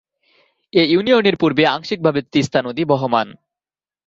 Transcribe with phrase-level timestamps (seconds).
[0.73, 3.27] এ ইউনিয়নের পূর্বে আংশিকভাবে তিস্তা নদী বহমান।